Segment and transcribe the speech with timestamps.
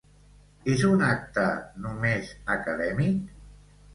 [0.75, 1.43] És un acte
[1.85, 3.31] només acadèmic?